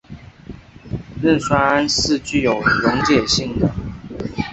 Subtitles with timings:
[1.21, 3.69] 壬酸铵是具有溶解性的。